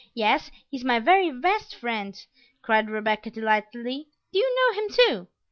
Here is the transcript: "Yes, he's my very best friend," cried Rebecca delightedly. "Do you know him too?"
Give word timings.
"Yes, 0.15 0.49
he's 0.67 0.83
my 0.83 0.97
very 0.97 1.29
best 1.31 1.75
friend," 1.75 2.17
cried 2.63 2.89
Rebecca 2.89 3.29
delightedly. 3.29 4.07
"Do 4.33 4.39
you 4.39 4.55
know 4.73 4.81
him 4.81 4.89
too?" 4.89 5.27